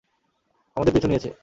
আমাদের 0.77 0.93
পিছু 0.93 1.07
নিয়েছে! 1.07 1.29